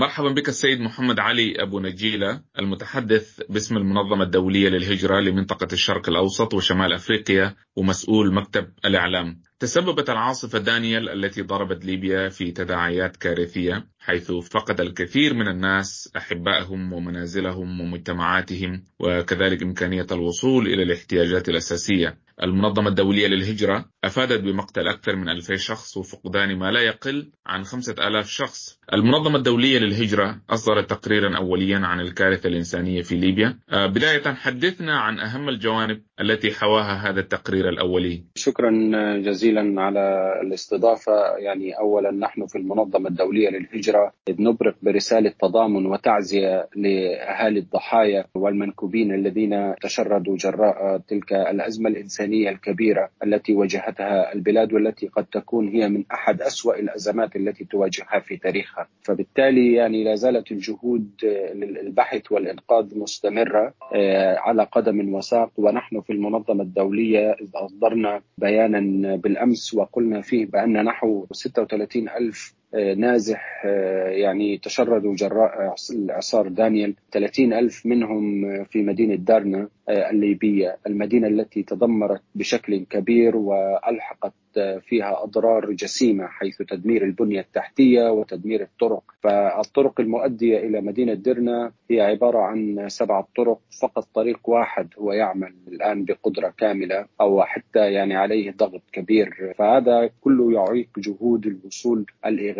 مرحبا 0.00 0.28
بك 0.28 0.48
السيد 0.48 0.80
محمد 0.80 1.18
علي 1.18 1.62
أبو 1.62 1.80
نجيلة 1.80 2.42
المتحدث 2.58 3.40
باسم 3.48 3.76
المنظمة 3.76 4.24
الدولية 4.24 4.68
للهجرة 4.68 5.20
لمنطقة 5.20 5.68
الشرق 5.72 6.08
الأوسط 6.08 6.54
وشمال 6.54 6.92
أفريقيا 6.92 7.56
ومسؤول 7.76 8.34
مكتب 8.34 8.72
الإعلام. 8.84 9.42
تسببت 9.60 10.10
العاصفة 10.10 10.58
دانيال 10.58 11.08
التي 11.08 11.42
ضربت 11.42 11.84
ليبيا 11.84 12.28
في 12.28 12.52
تداعيات 12.52 13.16
كارثية 13.16 13.86
حيث 13.98 14.32
فقد 14.32 14.80
الكثير 14.80 15.34
من 15.34 15.48
الناس 15.48 16.12
أحبائهم 16.16 16.92
ومنازلهم 16.92 17.80
ومجتمعاتهم 17.80 18.84
وكذلك 19.00 19.62
إمكانية 19.62 20.06
الوصول 20.12 20.66
إلى 20.66 20.82
الاحتياجات 20.82 21.48
الأساسية. 21.48 22.18
المنظمة 22.42 22.88
الدولية 22.88 23.26
للهجرة 23.26 23.84
أفادت 24.04 24.40
بمقتل 24.40 24.88
أكثر 24.88 25.16
من 25.16 25.28
2000 25.28 25.56
شخص 25.56 25.96
وفقدان 25.96 26.56
ما 26.58 26.70
لا 26.70 26.80
يقل 26.80 27.30
عن 27.46 27.64
5000 27.64 28.28
شخص. 28.28 28.78
المنظمة 28.92 29.36
الدولية 29.36 29.78
للهجرة 29.78 30.40
أصدرت 30.50 30.90
تقريرا 30.90 31.36
أوليا 31.36 31.78
عن 31.78 32.00
الكارثة 32.00 32.48
الإنسانية 32.48 33.02
في 33.02 33.16
ليبيا. 33.16 33.58
آه، 33.70 33.86
بداية 33.86 34.34
حدثنا 34.34 35.00
عن 35.00 35.18
أهم 35.18 35.48
الجوانب 35.48 36.02
التي 36.20 36.50
حواها 36.50 37.10
هذا 37.10 37.20
التقرير 37.20 37.68
الأولي. 37.68 38.24
شكرا 38.34 38.70
جزيلا. 39.18 39.49
على 39.58 40.34
الاستضافة. 40.42 41.36
يعني 41.36 41.78
أولا 41.78 42.10
نحن 42.10 42.46
في 42.46 42.58
المنظمة 42.58 43.08
الدولية 43.08 43.48
للهجرة 43.50 44.12
نبرق 44.30 44.76
برسالة 44.82 45.32
تضامن 45.40 45.86
وتعزية 45.86 46.68
لأهالي 46.76 47.58
الضحايا 47.58 48.24
والمنكوبين 48.34 49.14
الذين 49.14 49.74
تشردوا 49.82 50.36
جراء 50.36 50.98
تلك 51.08 51.32
الأزمة 51.32 51.88
الإنسانية 51.90 52.50
الكبيرة 52.50 53.10
التي 53.24 53.52
واجهتها 53.52 54.32
البلاد 54.32 54.72
والتي 54.72 55.06
قد 55.06 55.24
تكون 55.24 55.68
هي 55.68 55.88
من 55.88 56.04
أحد 56.12 56.42
أسوأ 56.42 56.74
الأزمات 56.78 57.36
التي 57.36 57.64
تواجهها 57.64 58.20
في 58.20 58.36
تاريخها. 58.36 58.88
فبالتالي 59.02 59.74
يعني 59.74 60.04
لا 60.04 60.14
زالت 60.14 60.52
الجهود 60.52 61.10
للبحث 61.54 62.32
والإنقاذ 62.32 62.98
مستمرة 62.98 63.74
آه، 63.94 64.36
على 64.36 64.62
قدم 64.62 65.14
وساق. 65.14 65.50
ونحن 65.56 66.00
في 66.00 66.12
المنظمة 66.12 66.62
الدولية 66.62 67.36
أصدرنا 67.54 68.20
بيانا 68.38 68.80
بالأمس 69.16 69.39
وقلنا 69.74 70.20
فيه 70.20 70.46
بأن 70.46 70.84
نحو 70.84 71.26
36 71.32 72.08
ألف 72.08 72.54
نازح 72.96 73.62
آه، 73.66 74.08
يعني 74.08 74.58
تشردوا 74.58 75.14
جراء 75.14 75.74
إعصار 76.10 76.48
دانيال. 76.48 76.94
30 77.12 77.52
ألف 77.52 77.86
منهم 77.86 78.44
في 78.64 78.82
مدينة 78.82 79.14
دارنا 79.14 79.68
الليبية 79.88 80.76
المدينة 80.86 81.28
التي 81.28 81.62
تدمرت 81.62 82.22
بشكل 82.34 82.84
كبير 82.90 83.36
وألحقت 83.36 84.32
فيها 84.80 85.22
أضرار 85.22 85.72
جسيمة 85.72 86.26
حيث 86.26 86.62
تدمير 86.62 87.04
البنية 87.04 87.40
التحتية 87.40 88.10
وتدمير 88.10 88.62
الطرق، 88.62 89.02
فالطرق 89.22 90.00
المؤدية 90.00 90.58
إلى 90.58 90.80
مدينة 90.80 91.14
درنا 91.14 91.72
هي 91.90 92.00
عبارة 92.00 92.38
عن 92.38 92.84
سبعه 92.88 93.28
طرق 93.36 93.60
فقط 93.82 94.08
طريق 94.14 94.48
واحد 94.48 94.88
هو 94.98 95.12
يعمل 95.12 95.54
الآن 95.68 96.04
بقدرة 96.04 96.54
كاملة 96.58 97.06
أو 97.20 97.42
حتى 97.42 97.92
يعني 97.92 98.16
عليه 98.16 98.50
ضغط 98.50 98.82
كبير، 98.92 99.54
فهذا 99.58 100.10
كله 100.20 100.52
يعيق 100.52 100.88
جهود 100.98 101.46
الوصول 101.46 102.06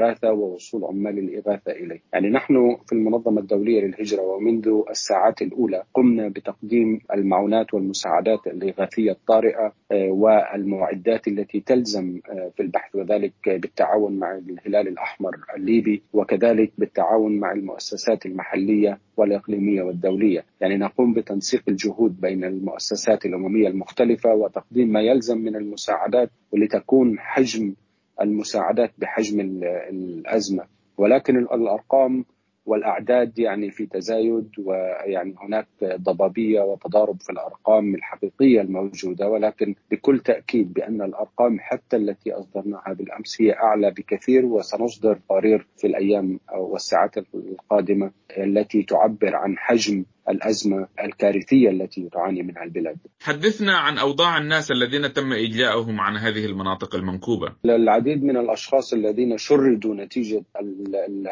الإغاثة 0.00 0.32
ووصول 0.32 0.84
عمال 0.84 1.18
الإغاثة 1.18 1.72
إليه، 1.72 2.00
يعني 2.12 2.30
نحن 2.30 2.76
في 2.86 2.92
المنظمة 2.92 3.40
الدولية 3.40 3.80
للهجرة 3.80 4.22
ومنذ 4.22 4.68
الساعات 4.90 5.42
الأولى 5.42 5.82
قمنا 5.94 6.28
بتقديم 6.28 7.00
المعونات 7.14 7.74
والمساعدات 7.74 8.46
الإغاثية 8.46 9.10
الطارئة 9.10 9.72
آه، 9.92 10.10
والمعدات 10.10 11.28
التي 11.28 11.60
تل 11.60 11.80
يلزم 11.80 12.20
آه، 12.30 12.52
في 12.56 12.62
البحث 12.62 12.96
وذلك 12.96 13.32
بالتعاون 13.46 14.18
مع 14.18 14.34
الهلال 14.34 14.88
الأحمر 14.88 15.36
الليبي 15.56 16.02
وكذلك 16.12 16.72
بالتعاون 16.78 17.40
مع 17.40 17.52
المؤسسات 17.52 18.26
المحلية 18.26 18.98
والإقليمية 19.16 19.82
والدولية. 19.82 20.44
يعني 20.60 20.76
نقوم 20.76 21.14
بتنسيق 21.14 21.62
الجهود 21.68 22.20
بين 22.20 22.44
المؤسسات 22.44 23.26
الأممية 23.26 23.68
المختلفة 23.68 24.34
وتقديم 24.34 24.88
ما 24.88 25.00
يلزم 25.00 25.38
من 25.38 25.56
المساعدات 25.56 26.30
ولتكون 26.52 27.18
حجم 27.18 27.74
المساعدات 28.20 28.92
بحجم 28.98 29.40
الأزمة. 29.40 30.64
ولكن 30.98 31.36
الأرقام 31.36 32.24
والأعداد 32.66 33.38
يعني 33.38 33.70
في 33.70 33.86
تزايد 33.86 34.48
ويعني 34.58 35.34
هناك 35.38 35.66
ضبابية 35.84 36.60
وتضارب 36.60 37.20
في 37.20 37.32
الأرقام 37.32 37.94
الحقيقية 37.94 38.60
الموجودة. 38.60 39.28
ولكن 39.28 39.74
بكل 39.90 40.18
تأكيد 40.18 40.72
بأن 40.72 41.02
الأرقام 41.02 41.56
حتى 41.60 41.96
التي 41.96 42.32
أصدرناها 42.32 42.92
بالأمس 42.92 43.42
هي 43.42 43.52
أعلى 43.52 43.90
بكثير 43.90 44.44
وسنصدر 44.44 45.14
تقارير 45.16 45.66
في 45.76 45.86
الأيام 45.86 46.40
والساعات 46.58 47.18
القادمة 47.34 48.10
التي 48.38 48.82
تعبر 48.82 49.36
عن 49.36 49.58
حجم 49.58 50.04
الأزمة 50.30 50.86
الكارثيه 51.04 51.70
التي 51.70 52.08
تعاني 52.12 52.42
منها 52.42 52.64
البلاد. 52.64 52.96
حدثنا 53.20 53.76
عن 53.76 53.98
أوضاع 53.98 54.38
الناس 54.38 54.70
الذين 54.70 55.12
تم 55.12 55.32
اجلاءهم 55.32 56.00
عن 56.00 56.16
هذه 56.16 56.46
المناطق 56.46 56.94
المنكوبة. 56.94 57.52
العديد 57.64 58.24
من 58.24 58.36
الأشخاص 58.36 58.92
الذين 58.92 59.38
شردوا 59.38 59.94
نتيجة 59.94 60.42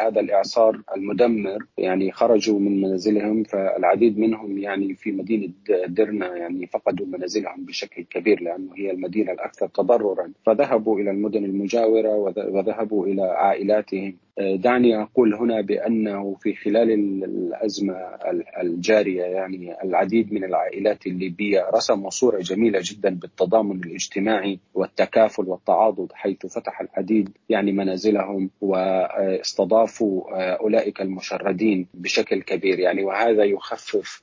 هذا 0.01 0.21
الإعصار 0.21 0.83
المدمر 0.97 1.59
يعني 1.79 2.13
خرجوا 2.13 2.59
من 2.59 2.81
منازلهم 2.81 3.43
فالعديد 3.43 4.19
منهم 4.19 4.59
يعني 4.59 4.95
في 4.95 5.13
مدينة 5.13 5.53
درنا 5.89 6.37
يعني 6.37 6.67
فقدوا 6.67 7.07
منازلهم 7.07 7.65
بشكل 7.65 8.03
كبير 8.03 8.43
لأنه 8.43 8.71
هي 8.77 8.91
المدينة 8.91 9.33
الأكثر 9.33 9.67
تضررا 9.67 10.33
فذهبوا 10.47 11.01
إلى 11.01 11.11
المدن 11.11 11.45
المجاورة 11.45 12.15
وذهبوا 12.37 13.07
إلى 13.07 13.23
عائلاتهم 13.23 14.17
دعني 14.39 15.03
أقول 15.03 15.35
هنا 15.35 15.61
بأنه 15.61 16.35
في 16.41 16.55
خلال 16.55 16.93
الأزمة 17.25 17.95
الجارية 18.63 19.23
يعني 19.23 19.83
العديد 19.85 20.33
من 20.33 20.45
العائلات 20.45 21.07
الليبية 21.07 21.67
رسموا 21.75 22.11
صورة 22.11 22.39
جميلة 22.39 22.81
جدا 22.83 23.11
بالتضامن 23.15 23.85
الاجتماعي 23.85 24.59
والتكافل 24.75 25.45
والتعاضد 25.49 26.13
حيث 26.13 26.47
فتح 26.47 26.81
العديد 26.81 27.29
يعني 27.49 27.73
منازلهم 27.73 28.51
واستضافوا 28.61 30.23
أولئك 30.57 31.01
المشردين 31.01 31.87
بشكل 31.95 32.43
كبير 32.43 32.79
يعني 32.79 33.05
وهذا 33.05 33.45
يخفف 33.45 34.23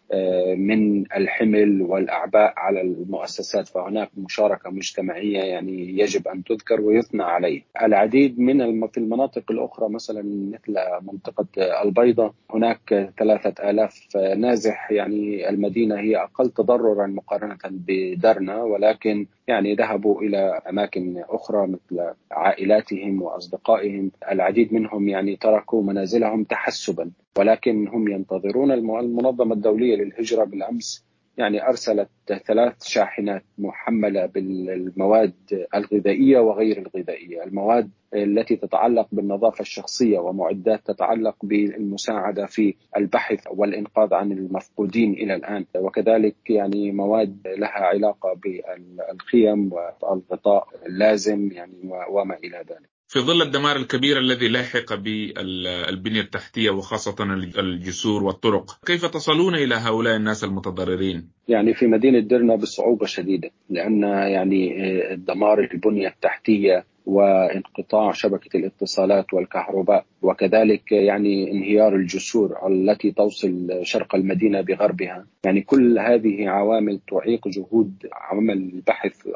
من 0.58 1.12
الحمل 1.16 1.82
والأعباء 1.82 2.54
على 2.58 2.82
المؤسسات 2.82 3.68
فهناك 3.68 4.10
مشاركة 4.18 4.70
مجتمعية 4.70 5.40
يعني 5.40 6.00
يجب 6.00 6.28
أن 6.28 6.44
تذكر 6.44 6.82
ويثنى 6.82 7.24
عليه. 7.24 7.62
العديد 7.82 8.40
من 8.40 8.88
في 8.88 8.98
المناطق 8.98 9.52
الأخرى 9.52 9.90
مثلا 9.90 10.05
مثل 10.14 10.76
منطقة 11.02 11.48
البيضة 11.84 12.34
هناك 12.54 13.14
ثلاثة 13.20 13.70
آلاف 13.70 14.18
نازح 14.38 14.92
يعني 14.92 15.50
المدينة 15.50 16.00
هي 16.00 16.18
أقل 16.18 16.50
تضررا 16.50 17.08
مقارنة 17.08 17.58
بدرنا 17.64 18.64
ولكن 18.64 19.28
يعني 19.48 19.76
ذهبوا 19.76 20.22
إلى 20.22 20.62
أماكن 20.70 21.24
أخرى 21.30 21.68
مثل 21.68 22.14
عائلاتهم 22.32 23.22
وأصدقائهم. 23.22 24.12
العديد 24.32 24.74
منهم 24.74 25.10
يعني 25.10 25.36
تركوا 25.36 25.84
منازلهم 25.84 26.44
تحسبا 26.44 27.12
ولكن 27.38 27.88
هم 27.88 28.08
ينتظرون 28.08 28.72
المنظمة 28.72 29.54
الدولية 29.54 29.96
للهجرة 29.96 30.44
بالأمس. 30.44 31.05
يعني 31.38 31.68
أرسلت 31.68 32.10
ثلاث 32.48 32.84
شاحنات 32.84 33.44
محملة 33.58 34.26
بالمواد 34.26 35.68
الغذائية 35.76 36.40
وغير 36.40 36.78
الغذائية، 36.78 37.44
المواد 37.44 37.92
التي 38.14 38.56
تتعلق 38.56 39.08
بالنظافة 39.12 39.62
الشخصية 39.62 40.20
ومعدات 40.20 40.86
تتعلق 40.86 41.36
بالمساعدة 41.44 42.46
في 42.46 42.76
البحث 42.98 43.48
والإنقاذ 43.52 44.14
عن 44.14 44.32
المفقودين 44.32 45.14
إلى 45.14 45.36
الآن، 45.36 45.66
وكذلك 45.76 46.50
يعني 46.50 46.92
مواد 46.92 47.48
لها 47.48 47.70
علاقة 47.70 48.34
بالخيم 48.34 49.74
والغطاء 49.74 50.68
اللازم 50.86 51.52
يعني 51.52 51.90
وما 52.10 52.38
إلى 52.38 52.58
ذلك. 52.58 52.95
في 53.16 53.22
ظل 53.22 53.42
الدمار 53.42 53.76
الكبير 53.76 54.18
الذي 54.20 54.48
لاحق 54.48 54.94
بالبنية 54.96 56.22
التحتية 56.22 56.70
وخاصة 56.70 57.16
الجسور 57.60 58.24
والطرق 58.24 58.80
كيف 58.86 59.06
تصلون 59.06 59.56
إلى 59.56 59.76
هؤلاء 59.76 60.16
الناس 60.16 60.44
المتضررين؟ 60.44 61.30
يعني 61.48 61.74
في 61.74 61.88
مدينة 61.88 62.20
درنا 62.20 62.56
بصعوبة 62.56 63.06
شديدة 63.06 63.50
لأن 63.70 64.04
يعني 64.04 64.76
دمار 65.16 65.70
البنية 65.74 66.08
التحتية 66.08 66.86
وانقطاع 67.06 68.12
شبكة 68.12 68.58
الاتصالات 68.58 69.34
والكهرباء 69.34 70.06
وكذلك 70.22 70.92
يعني 70.92 71.52
انهيار 71.52 71.96
الجسور 71.96 72.68
التي 72.68 73.12
توصل 73.12 73.80
شرق 73.84 74.16
المدينة 74.16 74.62
بغربها. 74.62 75.26
يعني 75.46 75.62
كل 75.62 76.00
هذه 76.00 76.50
عوامل 76.50 77.00
تعيق 77.08 77.48
جهود 77.48 77.94
عمل 78.14 78.58
البحث 78.58 79.28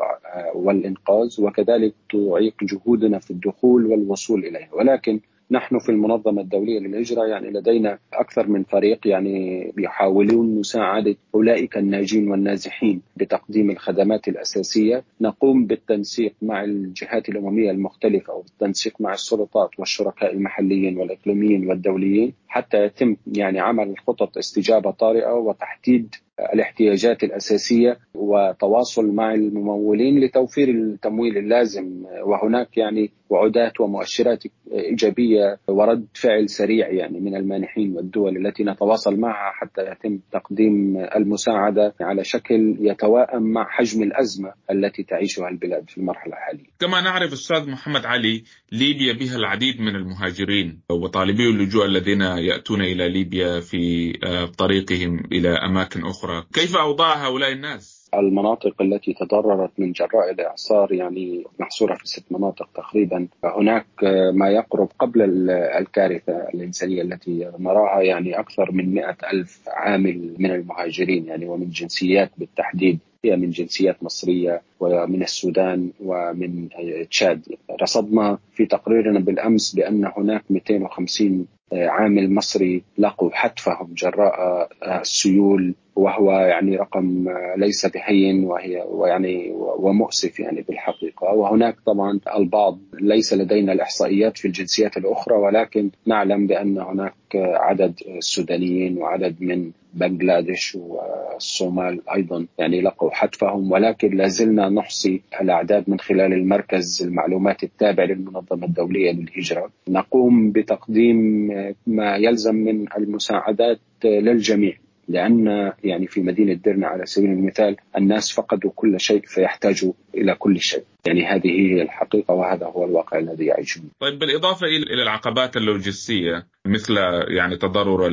والإنقاذ 0.56 1.42
وكذلك 1.42 1.94
تعيق 2.12 2.54
جهودنا 2.64 3.20
في 3.20 3.32
الدخول 3.32 3.86
والوصول 3.86 4.46
إليها. 4.46 4.70
ولكن 4.74 5.20
نحن 5.52 5.80
في 5.80 5.90
المنظمة 5.90 6.42
الدولية 6.42 6.80
للهجرة 6.80 7.26
يعني 7.26 7.50
لدينا 7.50 8.00
أكثر 8.14 8.48
من 8.48 8.64
فريق 8.64 9.08
يعني 9.08 9.74
يحاولون 9.78 10.60
مساعدة 10.60 11.16
أولئك 11.36 11.78
الناجين 11.78 12.32
والنازحين. 12.32 13.02
بتقديم 13.20 13.72
الخدمات 13.72 14.28
الأساسية، 14.28 15.04
نقوم 15.22 15.66
بالتنسيق 15.66 16.34
مع 16.42 16.64
الجهات 16.64 17.30
الأممية 17.30 17.72
المختلفة 17.72 18.34
وبالتنسيق 18.34 19.02
مع 19.02 19.14
السلطات 19.14 19.70
والشركاء 19.80 20.34
المحليين 20.34 20.98
والإقليميين 20.98 21.68
والدوليين. 21.68 22.34
حتى 22.48 22.78
يتم 22.86 23.16
يعني 23.28 23.60
عمل 23.60 23.96
خطط 24.08 24.38
استجابة 24.38 24.92
طارئة 24.92 25.34
وتحديد 25.34 26.16
الاحتياجات 26.54 27.24
الأساسية 27.24 27.98
وتواصل 28.16 29.12
مع 29.12 29.34
الممولين 29.34 30.20
لتوفير 30.20 30.70
التمويل 30.70 31.38
اللازم. 31.38 32.06
وهناك 32.24 32.78
يعني 32.78 33.12
وعودات 33.30 33.82
ومؤشرات 33.82 34.44
إيجابية 34.72 35.58
ورد 35.68 36.08
فعل 36.14 36.50
سريع 36.50 36.90
يعني 36.90 37.20
من 37.20 37.36
المانحين 37.36 37.96
والدول 37.96 38.48
التي 38.48 38.64
نتواصل 38.64 39.20
معها 39.20 39.52
حتى 39.52 39.82
يتم 39.92 40.20
تقديم 40.32 40.98
المساعدة 40.98 41.94
على 42.02 42.24
شكل 42.24 42.78
يتوائم 43.10 43.44
مع 43.44 43.68
حجم 43.70 44.04
الأزمة 44.04 44.54
التي 44.72 45.04
تعيشها 45.04 45.50
البلاد 45.50 45.90
في 45.90 45.98
المرحلة 45.98 46.34
الحالية. 46.34 46.66
كما 46.80 47.02
نعرف 47.02 47.34
أستاذ 47.34 47.70
محمد 47.70 48.06
علي 48.06 48.44
ليبيا 48.72 49.14
بها 49.14 49.36
العديد 49.36 49.82
من 49.82 49.96
المهاجرين 49.96 50.82
وطالبي 50.90 51.50
اللجوء 51.50 51.86
الذين 51.86 52.22
يأتون 52.22 52.82
إلى 52.82 53.10
ليبيا 53.10 53.60
في 53.60 54.12
طريقهم 54.58 55.20
إلى 55.32 55.50
أماكن 55.50 56.06
أخرى، 56.06 56.46
كيف 56.54 56.76
أوضاع 56.76 57.28
هؤلاء 57.28 57.52
الناس؟ 57.52 57.99
المناطق 58.14 58.82
التي 58.82 59.14
تضررت 59.14 59.72
من 59.78 59.92
جراء 59.92 60.32
الإعصار 60.32 60.94
يعني 60.94 61.44
محصورة 61.60 61.96
في 61.96 62.08
ست 62.08 62.24
مناطق 62.32 62.70
تقريبا. 62.76 63.28
هناك 63.44 63.86
ما 64.34 64.50
يقرب 64.50 64.90
قبل 65.00 65.50
الكارثة 65.52 66.34
الإنسانية 66.54 67.02
التي 67.02 67.52
نراها 67.60 68.02
يعني 68.02 68.40
أكثر 68.40 68.72
من 68.72 68.94
مئة 68.94 69.18
ألف 69.34 69.62
عامل 69.68 70.36
من 70.40 70.52
المهاجرين 70.52 71.26
يعني 71.26 71.46
ومن 71.46 71.70
جنسيات 71.70 72.32
بالتحديد. 72.38 73.00
هي 73.26 73.36
من 73.36 73.50
جنسيات 73.50 74.04
مصرية 74.04 74.62
ومن 74.80 75.24
السودان 75.24 75.90
ومن 76.06 76.70
تشاد. 77.12 77.42
رصدنا 77.82 78.38
في 78.54 78.66
تقريرنا 78.66 79.20
بالأمس 79.20 79.76
بأن 79.76 80.12
هناك 80.18 80.44
250 80.50 81.48
عامل 81.74 82.34
مصري 82.34 82.84
لقوا 82.98 83.30
حتفهم 83.34 83.94
جراء 83.94 84.70
السيول 84.84 85.74
وهو 86.00 86.32
يعني 86.32 86.76
رقم 86.76 87.30
ليس 87.58 87.86
بهين 87.86 88.44
وهي 88.44 88.84
ويعني 88.88 89.52
ومؤسف 89.56 90.40
يعني 90.40 90.62
بالحقيقة. 90.62 91.34
وهناك 91.34 91.76
طبعا 91.86 92.20
البعض 92.36 92.80
ليس 93.02 93.34
لدينا 93.34 93.74
الإحصائيات 93.74 94.38
في 94.38 94.46
الجنسيات 94.46 94.98
الأخرى 94.98 95.36
ولكن 95.36 95.90
نعلم 96.06 96.48
بأن 96.48 96.78
هناك 96.78 97.14
عدد 97.36 97.94
سودانيين 98.20 98.98
وعدد 98.98 99.36
من 99.40 99.72
بنغلاديش 99.94 100.78
والصومال 100.82 102.10
أيضا 102.10 102.46
يعني 102.58 102.82
لقوا 102.82 103.12
حتفهم. 103.12 103.72
ولكن 103.72 104.18
لازلنا 104.18 104.70
نحصي 104.70 105.22
الأعداد 105.42 105.90
من 105.90 106.00
خلال 106.00 106.34
المركز 106.34 107.04
المعلومات 107.04 107.64
التابع 107.64 108.04
للمنظمة 108.04 108.66
الدولية 108.66 109.12
للهجرة. 109.12 109.70
نقوم 109.90 110.52
بتقديم 110.52 111.50
ما 111.88 112.16
يلزم 112.16 112.56
من 112.56 112.86
المساعدات 112.98 113.80
للجميع. 114.04 114.74
لأن 115.10 115.72
يعني 115.84 116.08
في 116.08 116.22
مدينة 116.22 116.54
درنا 116.54 116.88
على 116.88 117.06
سبيل 117.06 117.30
المثال 117.30 117.76
الناس 117.98 118.32
فقدوا 118.32 118.72
كل 118.76 119.00
شيء 119.00 119.22
فيحتاجوا 119.26 119.94
إلى 120.16 120.36
كل 120.36 120.60
شيء. 120.60 120.84
يعني 121.08 121.26
هذه 121.26 121.48
هي 121.48 121.82
الحقيقة 121.82 122.34
وهذا 122.34 122.66
هو 122.66 122.86
الواقع 122.86 123.20
الذي 123.20 123.46
يعيشون 123.46 123.84
طيب 124.00 124.20
بالإضافة 124.20 124.68
إلى 124.68 125.04
العقبات 125.04 125.58
اللوجستية 125.58 126.46
مثل 126.66 126.98
يعني 127.38 127.58
تضرر 127.58 128.08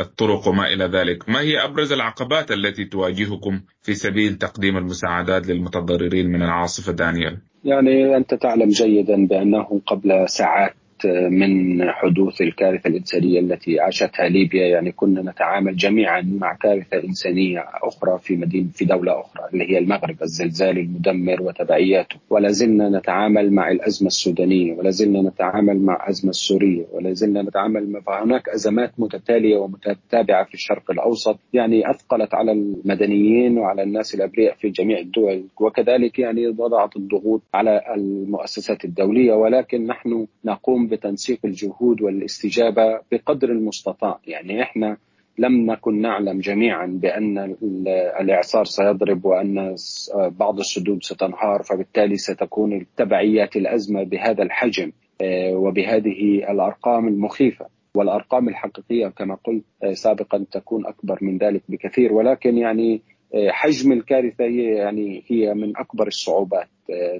الطرق 0.00 0.48
وما 0.48 0.66
إلى 0.66 0.84
ذلك 0.84 1.28
ما 1.28 1.40
هي 1.40 1.64
أبرز 1.64 1.92
العقبات 1.92 2.50
التي 2.50 2.84
تواجهكم 2.84 3.60
في 3.82 3.94
سبيل 3.94 4.34
تقديم 4.34 4.76
المساعدات 4.76 5.46
للمتضررين 5.46 6.26
من 6.26 6.42
العاصفة 6.42 6.92
دانيال؟ 6.92 7.38
يعني 7.64 8.16
أنت 8.16 8.34
تعلم 8.34 8.68
جيدا 8.68 9.26
بأنه 9.26 9.80
قبل 9.86 10.28
ساعات 10.28 10.74
من 11.06 11.82
حدوث 11.90 12.40
الكارثة 12.40 12.88
الإنسانية 12.88 13.40
التي 13.40 13.80
عاشتها 13.80 14.28
ليبيا 14.28 14.66
يعني 14.66 14.92
كنا 14.92 15.22
نتعامل 15.30 15.76
جميعا 15.76 16.20
مع 16.40 16.54
كارثة 16.54 17.04
إنسانية 17.04 17.64
أخرى 17.82 18.18
في 18.18 18.36
مدينة 18.36 18.68
في 18.74 18.84
دولة 18.84 19.20
أخرى 19.20 19.42
اللي 19.52 19.70
هي 19.70 19.78
المغرب 19.78 20.22
الزلزال 20.22 20.78
المدمر 20.78 21.42
وتبعياته 21.42 22.16
ولا 22.30 22.48
زلنا 22.48 22.98
نتعامل 22.98 23.52
مع 23.52 23.70
الأزمة 23.70 24.06
السودانية 24.06 24.72
ولا 24.74 24.90
زلنا 24.90 25.22
نتعامل 25.22 25.78
مع 25.80 26.04
الازمه 26.04 26.30
السورية 26.30 26.84
ولا 26.92 27.12
زلنا 27.12 27.42
نتعامل 27.42 27.90
مع 27.92 28.00
فهناك 28.00 28.48
أزمات 28.48 28.92
متتالية 28.98 29.56
ومتتابعة 29.56 30.44
في 30.44 30.54
الشرق 30.54 30.90
الأوسط. 30.90 31.38
يعني 31.52 31.90
أثقلت 31.90 32.34
على 32.34 32.52
المدنيين 32.52 33.58
وعلى 33.58 33.82
الناس 33.82 34.14
الأبرياء 34.14 34.54
في 34.54 34.68
جميع 34.68 34.98
الدول 34.98 35.44
وكذلك 35.60 36.18
يعني 36.18 36.48
وضعت 36.48 36.96
الضغوط 36.96 37.42
على 37.54 37.80
المؤسسات 37.94 38.84
الدولية. 38.84 39.32
ولكن 39.32 39.86
نحن 39.86 40.26
نقوم 40.44 40.86
بتنسيق 40.92 41.38
الجهود 41.44 42.02
والاستجابة 42.02 43.00
بقدر 43.12 43.48
المستطاع. 43.48 44.18
يعني 44.26 44.62
إحنا 44.62 44.96
لم 45.38 45.70
نكن 45.70 46.00
نعلم 46.00 46.40
جميعا 46.40 46.86
بأن 46.86 47.56
الإعصار 48.20 48.64
سيضرب 48.64 49.24
وأن 49.24 49.74
بعض 50.38 50.58
السدود 50.58 51.02
ستنهار 51.02 51.62
فبالتالي 51.62 52.16
ستكون 52.16 52.86
تبعيات 52.96 53.56
الأزمة 53.56 54.02
بهذا 54.02 54.42
الحجم 54.42 54.92
وبهذه 55.52 56.50
الأرقام 56.50 57.08
المخيفة. 57.08 57.66
والأرقام 57.94 58.48
الحقيقية 58.48 59.08
كما 59.08 59.34
قلت 59.44 59.64
سابقا 59.92 60.44
تكون 60.52 60.86
أكبر 60.86 61.18
من 61.22 61.38
ذلك 61.38 61.62
بكثير. 61.68 62.12
ولكن 62.12 62.58
يعني 62.58 63.02
حجم 63.50 63.92
الكارثة 63.92 64.44
هي 64.44 64.62
يعني 64.62 65.22
هي 65.26 65.54
من 65.54 65.72
أكبر 65.76 66.06
الصعوبات 66.06 66.68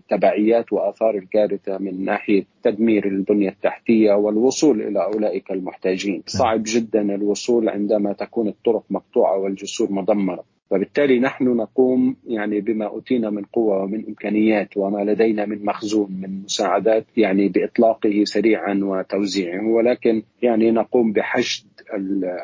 تبعيات 0.08 0.72
وآثار 0.72 1.14
الكارثة 1.14 1.78
من 1.78 2.04
ناحية 2.04 2.44
تدمير 2.62 3.06
البنية 3.06 3.48
التحتية 3.48 4.12
والوصول 4.12 4.82
إلى 4.82 5.04
أولئك 5.04 5.50
المحتاجين، 5.50 6.22
صعب 6.26 6.62
جدا 6.66 7.14
الوصول 7.14 7.68
عندما 7.68 8.12
تكون 8.12 8.48
الطرق 8.48 8.84
مقطوعة 8.90 9.38
والجسور 9.38 9.92
مدمرة، 9.92 10.44
وبالتالي 10.70 11.20
نحن 11.20 11.44
نقوم 11.44 12.16
يعني 12.26 12.60
بما 12.60 12.86
أوتينا 12.86 13.30
من 13.30 13.42
قوة 13.44 13.82
ومن 13.82 14.04
إمكانيات 14.08 14.76
وما 14.76 15.04
لدينا 15.04 15.46
من 15.46 15.64
مخزون 15.64 16.12
من 16.22 16.42
مساعدات 16.44 17.06
يعني 17.16 17.48
بإطلاقه 17.48 18.24
سريعا 18.24 18.80
وتوزيعه. 18.82 19.66
ولكن 19.66 20.22
يعني 20.42 20.70
نقوم 20.70 21.12
بحشد 21.12 21.66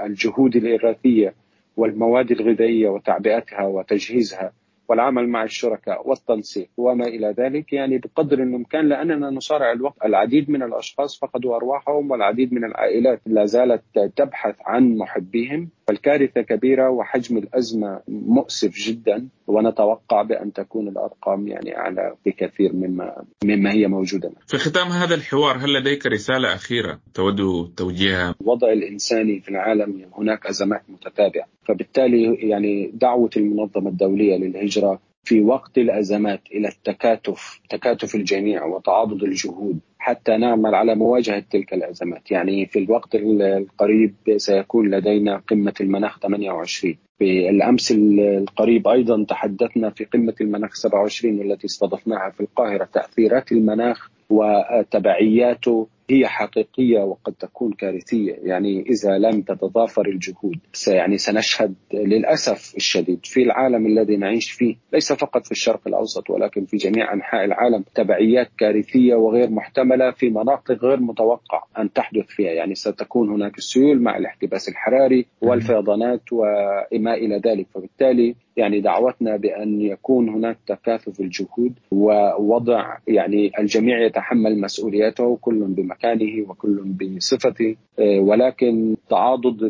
الجهود 0.06 0.56
الاغاثيه 0.56 1.34
والمواد 1.78 2.30
الغذائية 2.30 2.88
وتعبئتها 2.88 3.62
وتجهيزها 3.62 4.52
والعمل 4.88 5.28
مع 5.28 5.42
الشركاء 5.44 6.08
والتنسيق 6.08 6.68
وما 6.76 7.04
إلى 7.06 7.34
ذلك 7.38 7.72
يعني 7.72 7.98
بقدر 7.98 8.42
الإمكان 8.42 8.88
لأننا 8.88 9.30
نصارع 9.30 9.72
الوقت 9.72 10.04
العديد 10.04 10.50
من 10.50 10.62
الأشخاص 10.62 11.18
فقدوا 11.20 11.56
أرواحهم 11.56 12.10
والعديد 12.10 12.52
من 12.52 12.64
العائلات 12.64 13.20
لا 13.26 13.44
زالت 13.44 13.82
تبحث 14.16 14.54
عن 14.64 14.96
محبيهم. 14.96 15.68
فالكارثة 15.88 16.40
كبيرة 16.40 16.90
وحجم 16.90 17.38
الأزمة 17.38 18.00
مؤسف 18.08 18.74
جدا 18.76 19.28
ونتوقع 19.46 20.22
بأن 20.22 20.52
تكون 20.52 20.88
الأرقام 20.88 21.48
يعني 21.48 21.76
أعلى 21.76 22.14
بكثير 22.26 22.72
مما 22.72 23.22
مما 23.44 23.72
هي 23.72 23.86
موجودة. 23.86 24.30
في 24.46 24.58
ختام 24.58 24.88
هذا 24.88 25.14
الحوار 25.14 25.56
هل 25.56 25.72
لديك 25.72 26.06
رسالة 26.06 26.54
أخيرة 26.54 27.00
تود 27.14 27.72
توجيهها؟ 27.76 28.34
الوضع 28.40 28.72
الإنساني 28.72 29.40
في 29.40 29.48
العالم 29.48 30.04
هناك 30.18 30.46
أزمات 30.46 30.82
متتابعة، 30.88 31.46
فبالتالي 31.68 32.34
يعني 32.34 32.90
دعوة 32.94 33.30
المنظمة 33.36 33.90
الدولية 33.90 34.36
للهجرة 34.36 35.00
في 35.24 35.40
وقت 35.40 35.78
الأزمات 35.78 36.40
إلى 36.52 36.68
التكاتف، 36.68 37.60
تكاتف 37.70 38.14
الجميع 38.14 38.64
وتعاضد 38.64 39.22
الجهود 39.22 39.78
حتى 39.98 40.36
نعمل 40.36 40.74
على 40.74 40.94
مواجهة 40.94 41.44
تلك 41.50 41.74
الأزمات، 41.74 42.30
يعني 42.30 42.66
في 42.66 42.78
الوقت 42.78 43.14
القريب 43.14 44.14
سيكون 44.36 44.90
لدينا 44.90 45.36
قمة 45.36 45.74
المناخ 45.80 46.18
28 46.18 46.96
في 47.18 47.48
الأمس 47.50 47.92
القريب 47.92 48.88
أيضا 48.88 49.24
تحدثنا 49.24 49.90
في 49.90 50.04
قمة 50.04 50.34
المناخ 50.40 50.74
27 50.74 51.38
والتي 51.38 51.66
استضفناها 51.66 52.30
في 52.30 52.40
القاهرة. 52.40 52.84
تأثيرات 52.84 53.52
المناخ 53.52 54.10
وتبعياته 54.30 55.88
هي 56.10 56.26
حقيقية 56.26 57.00
وقد 57.00 57.32
تكون 57.32 57.72
كارثية. 57.72 58.32
يعني 58.42 58.84
إذا 58.90 59.18
لم 59.18 59.42
تتضافر 59.42 60.08
الجهود 60.08 60.58
يعني 60.88 61.18
سنشهد 61.18 61.74
للأسف 61.94 62.76
الشديد 62.76 63.20
في 63.22 63.42
العالم 63.42 63.86
الذي 63.86 64.16
نعيش 64.16 64.50
فيه 64.50 64.76
ليس 64.92 65.12
فقط 65.12 65.44
في 65.44 65.52
الشرق 65.52 65.80
الأوسط 65.86 66.30
ولكن 66.30 66.64
في 66.64 66.76
جميع 66.76 67.12
أنحاء 67.12 67.44
العالم 67.44 67.84
تبعيات 67.94 68.48
كارثية 68.58 69.14
وغير 69.14 69.50
محتملة 69.50 70.10
في 70.10 70.30
مناطق 70.30 70.84
غير 70.84 71.00
متوقع 71.00 71.64
أن 71.78 71.92
تحدث 71.92 72.26
فيها. 72.26 72.50
يعني 72.50 72.74
ستكون 72.74 73.28
هناك 73.28 73.58
السيول 73.58 74.02
مع 74.02 74.16
الاحتباس 74.16 74.68
الحراري 74.68 75.26
والفيضانات 75.42 76.22
وما 76.32 77.14
إلى 77.14 77.40
ذلك. 77.46 77.66
فبالتالي 77.74 78.34
يعني 78.58 78.80
دعوتنا 78.80 79.36
بأن 79.36 79.80
يكون 79.80 80.28
هناك 80.28 80.58
تكاثف 80.66 81.20
الجهود 81.20 81.72
ووضع 81.90 82.96
يعني 83.08 83.52
الجميع 83.58 84.00
يتحمل 84.06 84.60
مسؤوليته 84.60 85.38
كل 85.40 85.64
بمكانه 85.64 86.50
وكل 86.50 86.82
بصفته 87.16 87.76
ولكن 87.98 88.96
تعاضد 89.10 89.62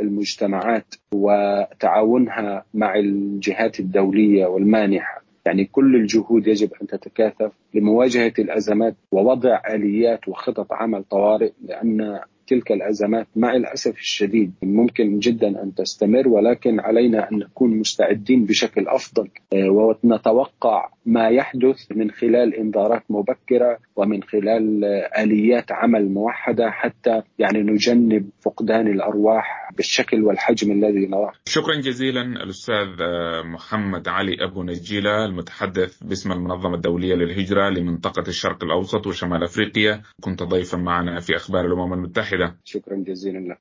المجتمعات 0.00 0.94
وتعاونها 1.12 2.64
مع 2.74 2.94
الجهات 2.94 3.80
الدولية 3.80 4.46
والمانحة. 4.46 5.22
يعني 5.46 5.64
كل 5.64 5.96
الجهود 5.96 6.46
يجب 6.46 6.70
أن 6.82 6.86
تتكاثف 6.86 7.52
لمواجهة 7.74 8.32
الأزمات 8.38 8.94
ووضع 9.12 9.60
آليات 9.70 10.28
وخطط 10.28 10.72
عمل 10.72 11.04
طوارئ 11.04 11.52
لأن 11.64 12.20
تلك 12.48 12.72
الأزمات. 12.72 13.26
مع 13.36 13.52
الأسف 13.52 13.98
الشديد 13.98 14.52
ممكن 14.62 15.18
جدا 15.18 15.62
أن 15.62 15.74
تستمر 15.74 16.28
ولكن 16.28 16.80
علينا 16.80 17.30
أن 17.32 17.38
نكون 17.38 17.78
مستعدين 17.78 18.44
بشكل 18.44 18.88
أفضل 18.88 19.28
آه، 19.52 19.70
ونتوقع 19.70 20.88
ما 21.06 21.28
يحدث 21.28 21.92
من 21.96 22.10
خلال 22.10 22.54
إنذارات 22.54 23.02
مبكرة 23.10 23.78
ومن 23.96 24.22
خلال 24.22 24.84
آه، 24.84 25.22
آليات 25.22 25.72
عمل 25.72 26.12
موحدة 26.12 26.70
حتى 26.70 27.22
يعني 27.38 27.62
نجنب 27.62 28.30
فقدان 28.40 28.86
الأرواح 28.86 29.70
بالشكل 29.76 30.24
والحجم 30.24 30.72
الذي 30.72 31.06
نراه. 31.06 31.32
شكرا 31.46 31.74
جزيلا 31.74 32.22
الأستاذ 32.22 33.00
آه، 33.00 33.42
محمد 33.42 34.08
علي 34.08 34.44
أبو 34.44 34.62
نجيلة 34.62 35.24
المتحدث 35.24 36.02
باسم 36.02 36.32
المنظمة 36.32 36.74
الدولية 36.74 37.14
للهجرة 37.14 37.68
لمنطقة 37.68 38.28
الشرق 38.28 38.64
الأوسط 38.64 39.06
وشمال 39.06 39.44
أفريقيا. 39.44 40.02
كنت 40.20 40.42
ضيفا 40.42 40.78
معنا 40.78 41.20
في 41.20 41.36
أخبار 41.36 41.64
الأمم 41.66 41.92
المتحده. 42.38 42.60
شكرا 42.64 42.96
جزيلا 42.96 43.38
لك 43.38 43.56